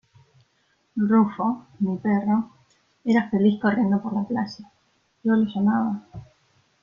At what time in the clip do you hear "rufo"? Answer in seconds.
0.97-1.65